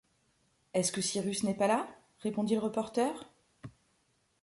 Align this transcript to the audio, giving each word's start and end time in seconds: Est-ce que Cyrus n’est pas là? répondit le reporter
Est-ce 0.73 0.91
que 0.91 0.99
Cyrus 0.99 1.43
n’est 1.43 1.53
pas 1.53 1.67
là? 1.67 1.87
répondit 2.23 2.55
le 2.55 2.59
reporter 2.61 3.13